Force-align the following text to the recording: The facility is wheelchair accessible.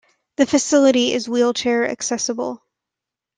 The 0.37 0.47
facility 0.47 1.13
is 1.13 1.29
wheelchair 1.29 1.87
accessible. 1.87 2.63